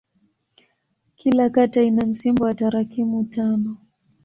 Kila 1.15 1.49
kata 1.49 1.81
ina 1.83 2.05
msimbo 2.05 2.43
wa 2.43 2.53
tarakimu 2.53 3.23
tano. 3.23 3.77